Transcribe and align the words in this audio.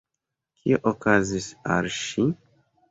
Kio 0.61 0.79
okazis 0.93 1.51
al 1.77 1.95
ŝi? 2.01 2.29